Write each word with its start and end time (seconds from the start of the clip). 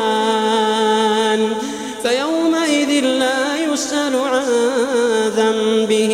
فيومئذ 2.04 3.04
لا 3.06 3.58
يسأل 3.74 4.16
عن 4.16 4.46
ذنبه 5.38 6.14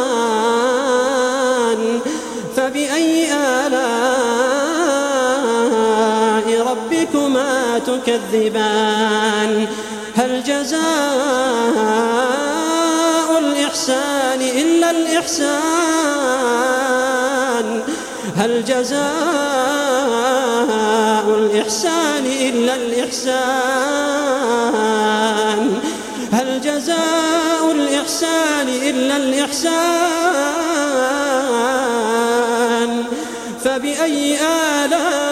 ربكما 7.13 7.79
تكذبان. 7.79 9.67
هل 10.15 10.43
جزاء 10.43 10.81
الإحسان 13.39 14.41
إلا 14.41 14.91
الإحسان؟ 14.91 15.51
هل 18.37 18.65
جزاء 18.65 19.01
الإحسان 21.27 22.25
إلا 22.25 22.75
الإحسان؟ 22.75 23.41
هل 26.31 26.61
جزاء 26.61 27.71
الإحسان 27.71 28.67
إلا 28.67 29.17
الإحسان؟ 29.17 30.11
فبأي 33.63 34.37
آلاء 34.85 35.31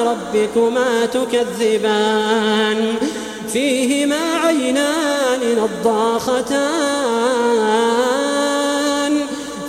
ربكما 0.00 1.06
تكذبان 1.06 2.94
فيهما 3.52 4.34
عينان 4.44 5.40
نضاختان 5.58 6.52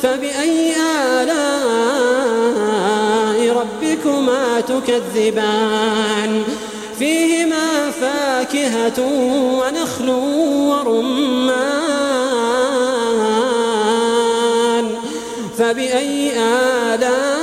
فبأي 0.04 0.74
آلاء 1.22 1.44
ربكما 3.58 4.62
تكذبان 4.62 6.44
فيهما 7.00 7.92
فاكهة 8.02 9.00
ونخل 9.60 10.10
ورمان 10.10 11.64
فبأي 15.58 16.32
آلاء 16.40 17.43